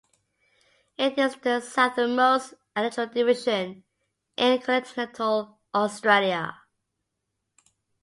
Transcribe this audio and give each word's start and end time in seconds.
It 0.97 1.15
is 1.19 1.35
the 1.35 1.59
southernmost 1.59 2.55
Electoral 2.75 3.05
Division 3.09 3.83
in 4.35 4.59
continental 4.59 5.59
Australia. 5.75 6.55